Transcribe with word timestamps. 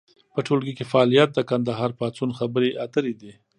په 0.33 0.39
ټولګي 0.47 0.73
کې 0.77 0.89
فعالیت 0.91 1.29
د 1.33 1.39
کندهار 1.49 1.91
پاڅون 1.99 2.29
خبرې 2.39 2.69
اترې 2.85 3.13
دي. 3.21 3.31